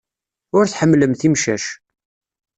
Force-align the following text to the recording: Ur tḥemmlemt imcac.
Ur 0.57 0.65
tḥemmlemt 0.67 1.21
imcac. 1.27 1.65